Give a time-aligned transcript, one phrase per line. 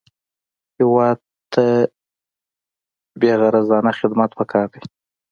[0.77, 1.19] هېواد
[1.53, 1.65] ته
[3.21, 4.81] بېغرضانه خدمت پکار دی